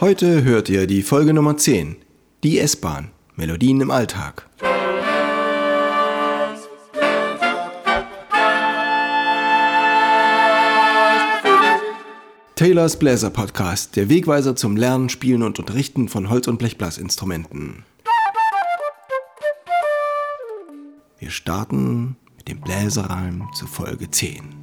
[0.00, 1.96] Heute hört ihr die Folge Nummer 10,
[2.44, 4.48] die S-Bahn, Melodien im Alltag.
[12.54, 17.82] Taylors Bläser Podcast, der Wegweiser zum Lernen, Spielen und Unterrichten von Holz- und Blechblasinstrumenten.
[21.18, 24.57] Wir starten mit dem Bläserreim zu Folge 10.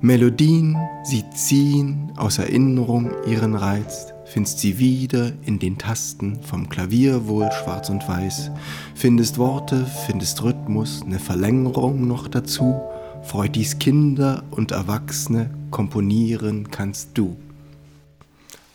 [0.00, 7.26] Melodien, sie ziehen aus Erinnerung ihren Reiz, findest sie wieder in den Tasten vom Klavier
[7.26, 8.52] wohl schwarz und weiß,
[8.94, 12.80] findest Worte, findest Rhythmus, ne Verlängerung noch dazu,
[13.24, 17.36] freut dies Kinder und Erwachsene, komponieren kannst du.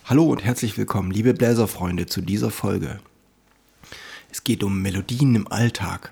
[0.04, 3.00] Hallo und herzlich willkommen, liebe Bläserfreunde, zu dieser Folge.
[4.30, 6.12] Es geht um Melodien im Alltag.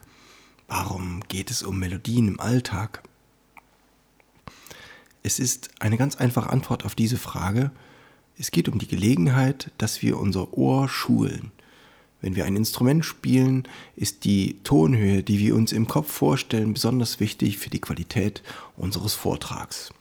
[0.70, 3.04] Warum geht es um Melodien im Alltag?
[5.24, 7.72] Es ist eine ganz einfache Antwort auf diese Frage.
[8.38, 11.52] Es geht um die Gelegenheit, dass wir unser Ohr schulen.
[12.22, 17.20] Wenn wir ein Instrument spielen, ist die Tonhöhe, die wir uns im Kopf vorstellen, besonders
[17.20, 18.44] wichtig für die Qualität
[18.78, 19.92] unseres Vortrags.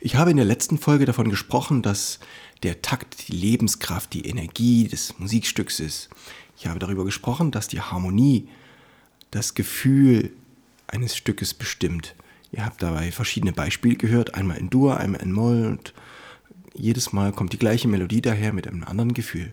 [0.00, 2.20] Ich habe in der letzten Folge davon gesprochen, dass
[2.62, 6.10] der Takt die Lebenskraft, die Energie des Musikstücks ist.
[6.58, 8.48] Ich habe darüber gesprochen, dass die Harmonie
[9.30, 10.32] das Gefühl
[10.86, 12.14] eines Stückes bestimmt.
[12.52, 15.94] Ihr habt dabei verschiedene Beispiele gehört, einmal in Dur, einmal in Moll und
[16.74, 19.52] jedes Mal kommt die gleiche Melodie daher mit einem anderen Gefühl.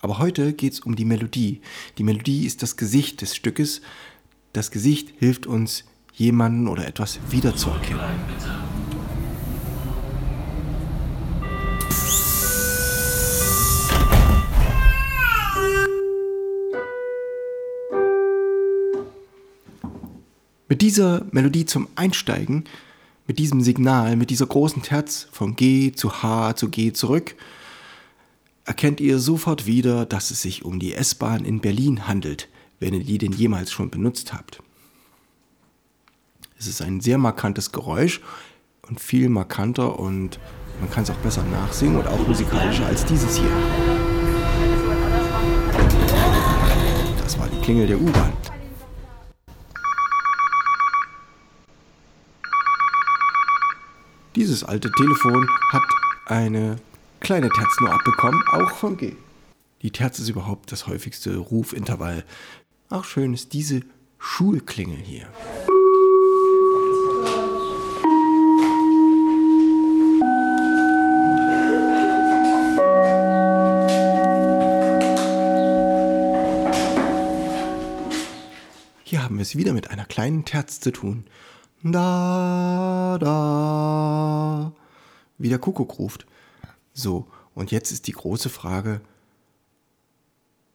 [0.00, 1.60] Aber heute geht es um die Melodie.
[1.98, 3.82] Die Melodie ist das Gesicht des Stückes.
[4.52, 8.00] Das Gesicht hilft uns, jemanden oder etwas wiederzuerkennen.
[20.72, 22.64] Mit dieser Melodie zum Einsteigen,
[23.26, 27.34] mit diesem Signal, mit dieser großen Terz von G zu H zu G zurück,
[28.64, 32.48] erkennt ihr sofort wieder, dass es sich um die S-Bahn in Berlin handelt,
[32.80, 34.62] wenn ihr die denn jemals schon benutzt habt.
[36.58, 38.22] Es ist ein sehr markantes Geräusch
[38.88, 40.40] und viel markanter und
[40.80, 43.52] man kann es auch besser nachsingen und auch musikalischer als dieses hier.
[47.18, 48.32] Das war die Klingel der U-Bahn.
[54.34, 55.82] Dieses alte Telefon hat
[56.24, 56.76] eine
[57.20, 59.14] kleine Terz nur abbekommen, auch von G.
[59.82, 62.24] Die Terz ist überhaupt das häufigste Rufintervall.
[62.88, 63.82] Auch schön ist diese
[64.18, 65.26] Schulklingel hier.
[79.04, 81.26] Hier haben wir es wieder mit einer kleinen Terz zu tun.
[81.84, 84.72] Da, da,
[85.38, 86.26] wie der Kuckuck ruft.
[86.92, 89.00] So, und jetzt ist die große Frage,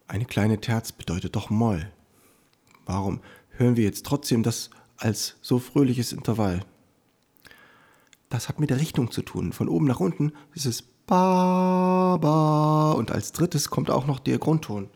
[0.07, 1.89] eine kleine Terz bedeutet doch Moll.
[2.85, 6.65] Warum hören wir jetzt trotzdem das als so fröhliches Intervall?
[8.29, 9.53] Das hat mit der Richtung zu tun.
[9.53, 14.39] Von oben nach unten ist es Ba, Ba und als drittes kommt auch noch der
[14.39, 14.89] Grundton.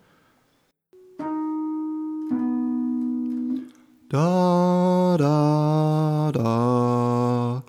[4.09, 5.90] Da, da,
[6.31, 7.63] da.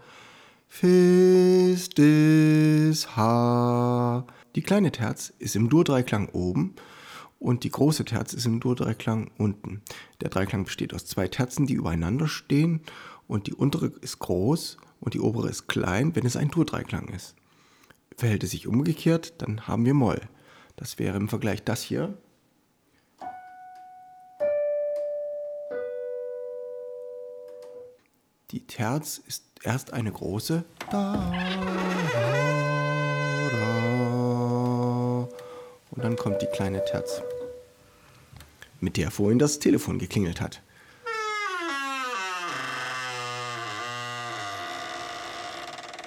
[0.68, 4.26] Fist is Ha.
[4.54, 6.74] Die kleine Terz ist im Dur-Dreiklang oben
[7.38, 9.82] und die große Terz ist im Dur-Dreiklang unten.
[10.20, 12.80] Der Dreiklang besteht aus zwei Terzen, die übereinander stehen
[13.28, 17.34] und die untere ist groß und die obere ist klein, wenn es ein Dur-Dreiklang ist.
[18.16, 20.20] Verhält es sich umgekehrt, dann haben wir Moll.
[20.76, 22.16] Das wäre im Vergleich das hier.
[28.52, 31.32] Die Terz ist erst eine große da,
[32.12, 35.28] da, da,
[35.90, 37.22] und dann kommt die kleine Terz,
[38.78, 40.60] mit der vorhin das Telefon geklingelt hat.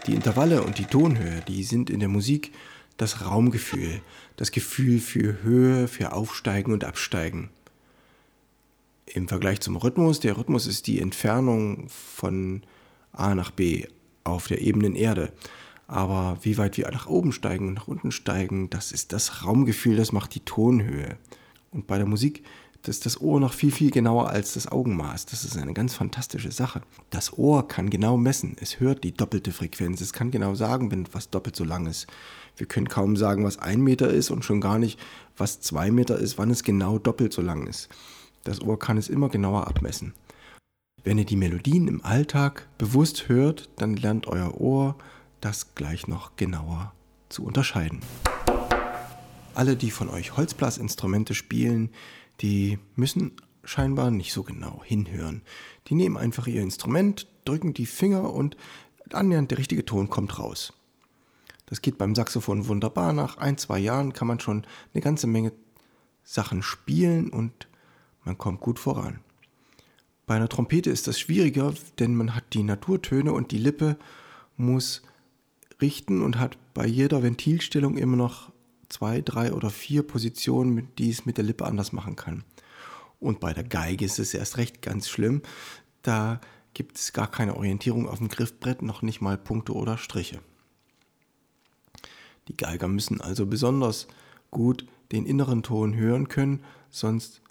[0.05, 2.53] Die Intervalle und die Tonhöhe, die sind in der Musik
[2.97, 4.01] das Raumgefühl,
[4.37, 7.49] das Gefühl für Höhe, für Aufsteigen und Absteigen
[9.15, 12.63] im Vergleich zum Rhythmus, der Rhythmus ist die Entfernung von
[13.13, 13.85] A nach B
[14.23, 15.31] auf der ebenen Erde.
[15.87, 19.95] Aber wie weit wir nach oben steigen und nach unten steigen, das ist das Raumgefühl,
[19.95, 21.17] das macht die Tonhöhe.
[21.71, 22.43] Und bei der Musik
[22.85, 25.25] das ist das Ohr noch viel, viel genauer als das Augenmaß.
[25.25, 26.81] Das ist eine ganz fantastische Sache.
[27.09, 28.55] Das Ohr kann genau messen.
[28.61, 30.01] Es hört die doppelte Frequenz.
[30.01, 32.05] Es kann genau sagen, wenn was doppelt so lang ist.
[32.57, 34.99] Wir können kaum sagen, was ein Meter ist und schon gar nicht,
[35.35, 37.89] was zwei Meter ist, wann es genau doppelt so lang ist.
[38.45, 40.13] Das Ohr kann es immer genauer abmessen.
[41.03, 44.95] Wenn ihr die Melodien im Alltag bewusst hört, dann lernt euer Ohr
[45.41, 46.93] das gleich noch genauer
[47.27, 48.01] zu unterscheiden.
[49.55, 51.89] Alle, die von euch Holzblasinstrumente spielen,
[52.41, 53.31] die müssen
[53.63, 55.41] scheinbar nicht so genau hinhören.
[55.87, 58.57] Die nehmen einfach ihr Instrument, drücken die Finger und
[59.11, 60.71] annähernd der richtige Ton kommt raus.
[61.65, 63.11] Das geht beim Saxophon wunderbar.
[63.11, 65.51] Nach ein, zwei Jahren kann man schon eine ganze Menge
[66.23, 67.67] Sachen spielen und
[68.25, 69.19] man kommt gut voran.
[70.25, 73.97] Bei einer Trompete ist das schwieriger, denn man hat die Naturtöne und die Lippe
[74.57, 75.03] muss
[75.81, 78.51] richten und hat bei jeder Ventilstellung immer noch
[78.89, 82.43] zwei, drei oder vier Positionen, die es mit der Lippe anders machen kann.
[83.19, 85.41] Und bei der Geige ist es erst recht ganz schlimm.
[86.01, 86.41] Da
[86.73, 90.39] gibt es gar keine Orientierung auf dem Griffbrett, noch nicht mal Punkte oder Striche.
[92.47, 94.07] Die Geiger müssen also besonders
[94.51, 97.41] gut den inneren Ton hören können, sonst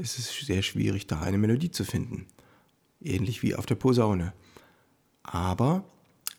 [0.00, 2.26] ist es sehr schwierig, da eine Melodie zu finden.
[3.00, 4.32] Ähnlich wie auf der Posaune.
[5.22, 5.84] Aber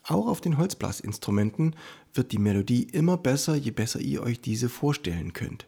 [0.04, 1.76] auch auf den Holzblasinstrumenten
[2.14, 5.68] wird die Melodie immer besser, je besser ihr euch diese vorstellen könnt.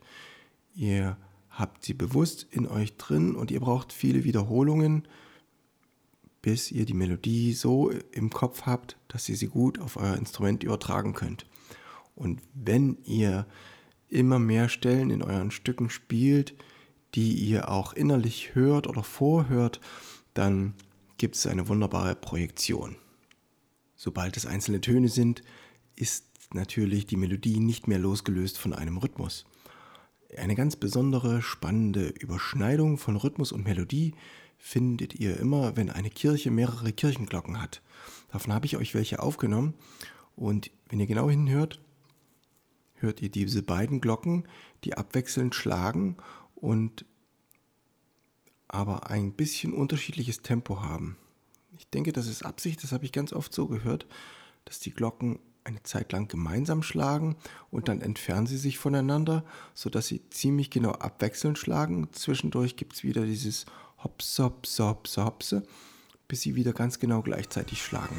[0.76, 1.18] Ihr
[1.52, 5.08] habt sie bewusst in euch drin und ihr braucht viele Wiederholungen,
[6.42, 10.64] bis ihr die Melodie so im Kopf habt, dass ihr sie gut auf euer Instrument
[10.64, 11.46] übertragen könnt.
[12.16, 13.46] Und wenn ihr
[14.10, 16.54] immer mehr Stellen in euren Stücken spielt,
[17.16, 19.80] die ihr auch innerlich hört oder vorhört,
[20.34, 20.74] dann
[21.18, 22.96] gibt es eine wunderbare Projektion.
[23.96, 25.44] Sobald es einzelne Töne sind,
[25.96, 29.46] ist natürlich die Melodie nicht mehr losgelöst von einem Rhythmus.
[30.38, 34.16] Eine ganz besondere, spannende Überschneidung von Rhythmus und Melodie
[34.58, 37.82] findet ihr immer, wenn eine Kirche mehrere Kirchenglocken hat.
[38.32, 39.76] Davon habe ich euch welche aufgenommen
[40.36, 41.80] und wenn ihr genau hinhört,
[42.96, 44.48] hört ihr diese beiden Glocken,
[44.84, 46.18] die abwechselnd schlagen
[46.64, 47.04] und
[48.70, 51.18] aber ein bisschen unterschiedliches Tempo haben.
[51.78, 54.08] Ich denke, das ist Absicht, das habe ich ganz oft so gehört,
[54.64, 57.36] dass die Glocken eine Zeit lang gemeinsam schlagen
[57.70, 59.44] und dann entfernen sie sich voneinander,
[59.74, 62.08] sodass sie ziemlich genau abwechselnd schlagen.
[62.14, 63.66] Zwischendurch gibt es wieder dieses
[64.02, 65.64] Hopse, Hopse, Hopse, Hopse,
[66.30, 68.16] bis sie wieder ganz genau gleichzeitig schlagen.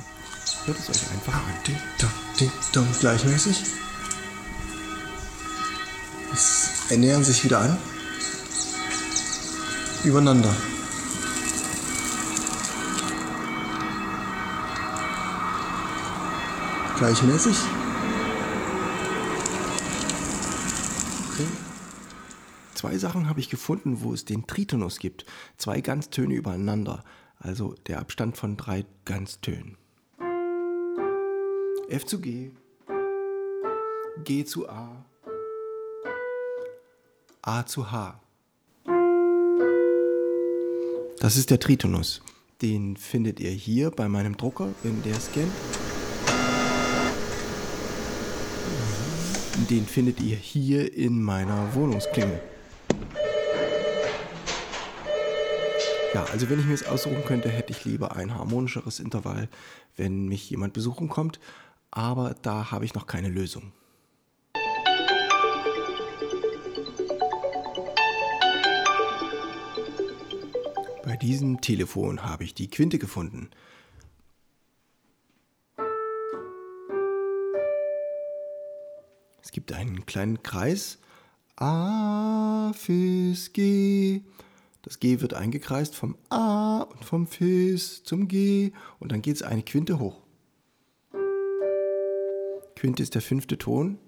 [0.66, 1.54] Hört es euch einfach an.
[1.66, 3.62] Ding, dong, ding, dong, gleichmäßig.
[6.30, 7.78] Es ernähren sich wieder an.
[10.04, 10.54] Übereinander.
[16.98, 17.56] Gleichmäßig.
[21.32, 21.46] Okay.
[22.74, 25.24] Zwei Sachen habe ich gefunden, wo es den Tritonus gibt.
[25.56, 27.02] Zwei Ganztöne übereinander.
[27.38, 29.78] Also der Abstand von drei Ganztönen.
[31.88, 32.50] F zu G.
[34.22, 35.04] G zu A.
[37.40, 38.20] A zu H.
[41.20, 42.22] Das ist der Tritonus.
[42.60, 45.52] Den findet ihr hier bei meinem Drucker, wenn der scannt.
[49.70, 52.40] Den findet ihr hier in meiner Wohnungsklingel.
[56.12, 59.48] Ja, also wenn ich mir es aussuchen könnte, hätte ich lieber ein harmonischeres Intervall,
[59.96, 61.40] wenn mich jemand besuchen kommt.
[61.90, 63.72] Aber da habe ich noch keine Lösung.
[71.24, 73.48] Diesem Telefon habe ich die Quinte gefunden.
[79.42, 80.98] Es gibt einen kleinen Kreis.
[81.56, 84.20] A, Fis, G.
[84.82, 89.42] Das G wird eingekreist vom A und vom Fis zum G und dann geht es
[89.42, 90.20] eine Quinte hoch.
[92.76, 93.98] Quinte ist der fünfte Ton.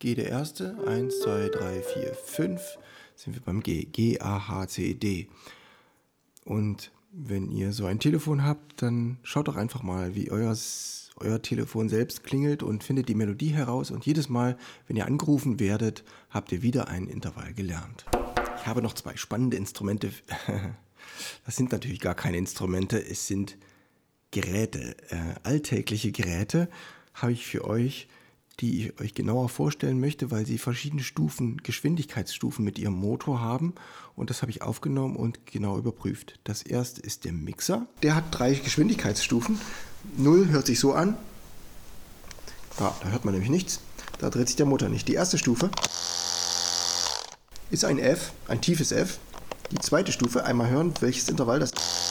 [0.00, 0.76] G der erste.
[0.86, 2.76] Eins, zwei, drei, vier, fünf
[3.14, 3.84] sind wir beim G.
[3.84, 5.30] G, A, H, C, D.
[6.44, 10.56] Und wenn ihr so ein Telefon habt, dann schaut doch einfach mal, wie euer,
[11.16, 13.90] euer Telefon selbst klingelt und findet die Melodie heraus.
[13.90, 14.56] Und jedes Mal,
[14.86, 18.06] wenn ihr angerufen werdet, habt ihr wieder ein Intervall gelernt.
[18.56, 20.10] Ich habe noch zwei spannende Instrumente.
[21.44, 23.58] Das sind natürlich gar keine Instrumente, es sind
[24.30, 26.68] Geräte, äh, alltägliche Geräte
[27.12, 28.08] habe ich für euch
[28.62, 33.74] die ich euch genauer vorstellen möchte, weil sie verschiedene Stufen, Geschwindigkeitsstufen mit ihrem Motor haben.
[34.14, 36.38] Und das habe ich aufgenommen und genau überprüft.
[36.44, 37.86] Das erste ist der Mixer.
[38.02, 39.60] Der hat drei Geschwindigkeitsstufen.
[40.16, 41.16] Null hört sich so an.
[42.78, 43.80] Ja, da hört man nämlich nichts.
[44.18, 45.08] Da dreht sich der Motor nicht.
[45.08, 45.68] Die erste Stufe
[47.70, 49.18] ist ein F, ein tiefes F.
[49.72, 52.01] Die zweite Stufe, einmal hören, welches Intervall das ist.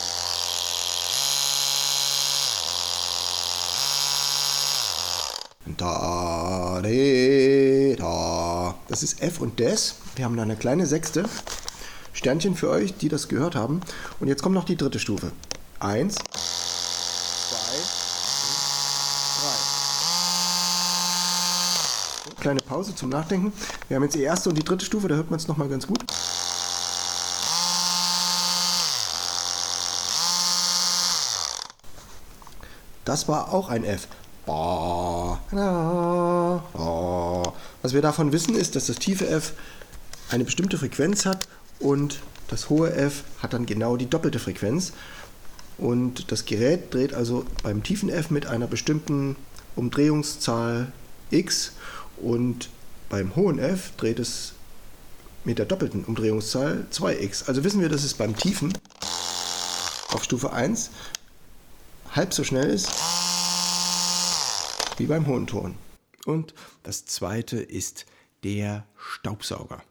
[6.81, 8.75] Da.
[8.87, 9.95] Das ist F und Des.
[10.15, 11.25] Wir haben da eine kleine sechste.
[12.13, 13.81] Sternchen für euch, die das gehört haben.
[14.19, 15.31] Und jetzt kommt noch die dritte Stufe.
[15.79, 16.27] Eins, zwei,
[22.27, 22.41] drei.
[22.41, 23.53] Kleine Pause zum Nachdenken.
[23.87, 25.87] Wir haben jetzt die erste und die dritte Stufe, da hört man es nochmal ganz
[25.87, 26.03] gut.
[33.05, 34.07] Das war auch ein F.
[37.81, 39.53] Was wir davon wissen, ist, dass das tiefe F
[40.29, 41.47] eine bestimmte Frequenz hat
[41.79, 44.93] und das hohe F hat dann genau die doppelte Frequenz.
[45.77, 49.35] Und das Gerät dreht also beim tiefen F mit einer bestimmten
[49.75, 50.91] Umdrehungszahl
[51.31, 51.71] x
[52.17, 52.69] und
[53.09, 54.53] beim hohen F dreht es
[55.43, 57.47] mit der doppelten Umdrehungszahl 2x.
[57.47, 58.73] Also wissen wir, dass es beim tiefen
[60.13, 60.91] auf Stufe 1
[62.11, 62.91] halb so schnell ist
[64.97, 65.75] wie beim hohen Ton.
[66.25, 68.05] Und das zweite ist
[68.43, 69.83] der Staubsauger.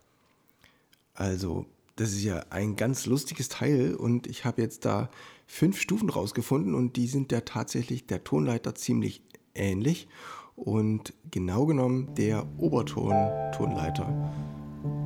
[1.15, 5.11] Also, das ist ja ein ganz lustiges Teil und ich habe jetzt da
[5.47, 9.23] fünf Stufen rausgefunden und die sind ja tatsächlich der Tonleiter ziemlich
[9.55, 10.09] ähnlich
[10.57, 14.33] und genau genommen der Oberton-Tonleiter.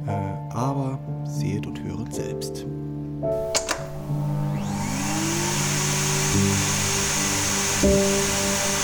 [0.06, 2.66] Äh, aber seht und höret selbst.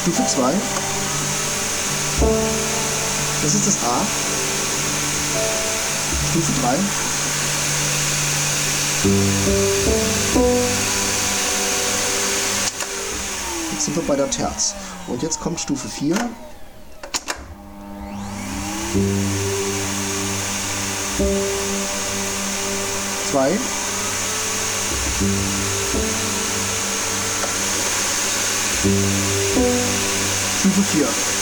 [0.02, 0.99] Stufe 2.
[3.42, 4.06] Das ist das A.
[6.30, 6.76] Stufe 3.
[13.72, 14.74] Jetzt sind wir bei der Terz.
[15.06, 16.16] Und jetzt kommt Stufe 4.
[23.30, 23.58] Zwei.
[30.58, 31.39] Stufe 4.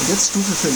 [0.00, 0.74] Und jetzt Stufe 5.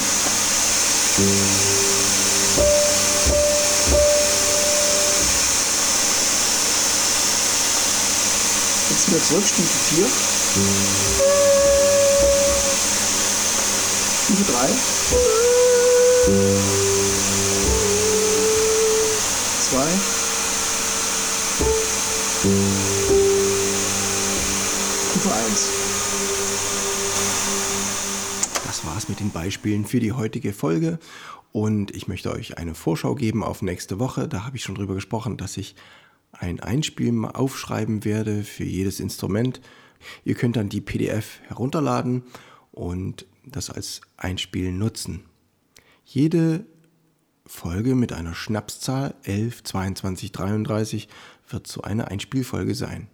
[8.91, 10.07] Jetzt wieder zurück, Stufe 4.
[14.25, 14.69] Stufe 3.
[19.71, 20.02] 2.
[29.23, 30.99] den Beispielen für die heutige Folge
[31.53, 34.27] und ich möchte euch eine Vorschau geben auf nächste Woche.
[34.27, 35.77] Da habe ich schon drüber gesprochen, dass ich
[36.33, 39.61] ein Einspiel aufschreiben werde für jedes Instrument.
[40.25, 42.25] Ihr könnt dann die PDF herunterladen
[42.73, 45.21] und das als Einspiel nutzen.
[46.05, 46.67] Jede
[47.47, 51.09] Folge mit einer Schnapszahl 11, 22, 33
[51.49, 53.09] wird so eine Einspielfolge sein.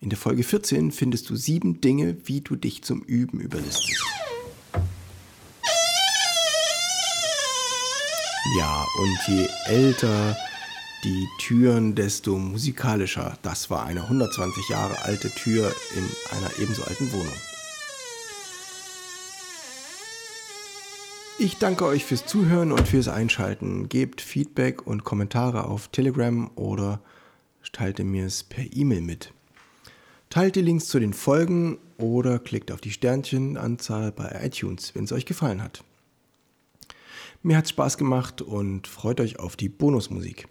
[0.00, 4.25] In der Folge 14 findest du sieben Dinge, wie du dich zum Üben überlistest.
[8.54, 10.36] Ja, und je älter
[11.02, 13.36] die Türen, desto musikalischer.
[13.42, 16.04] Das war eine 120 Jahre alte Tür in
[16.36, 17.34] einer ebenso alten Wohnung.
[21.38, 23.88] Ich danke euch fürs Zuhören und fürs Einschalten.
[23.88, 27.00] Gebt Feedback und Kommentare auf Telegram oder
[27.72, 29.32] teilt mir es per E-Mail mit.
[30.30, 35.12] Teilt die Links zu den Folgen oder klickt auf die Sternchenanzahl bei iTunes, wenn es
[35.12, 35.84] euch gefallen hat.
[37.46, 40.48] Mir hat es Spaß gemacht und freut euch auf die Bonusmusik.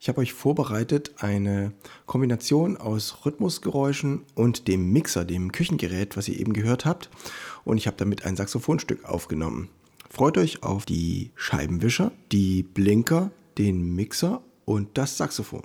[0.00, 1.74] Ich habe euch vorbereitet eine
[2.06, 7.10] Kombination aus Rhythmusgeräuschen und dem Mixer, dem Küchengerät, was ihr eben gehört habt.
[7.66, 9.68] Und ich habe damit ein Saxophonstück aufgenommen.
[10.08, 15.64] Freut euch auf die Scheibenwischer, die Blinker, den Mixer und das Saxophon.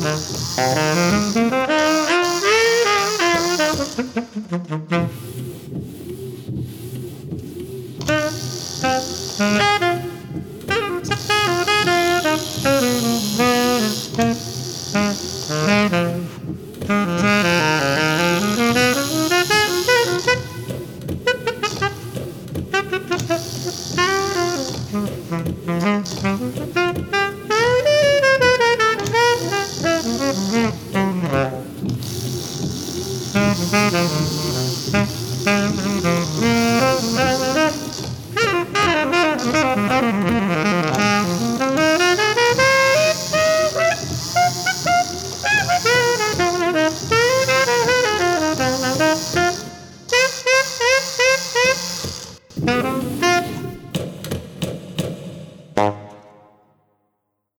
[0.00, 1.53] Música